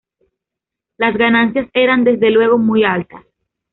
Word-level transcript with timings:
Las 0.97 1.15
ganancias 1.15 1.69
eran 1.75 2.03
desde 2.03 2.31
luego 2.31 2.57
muy 2.57 2.83
altas. 2.83 3.23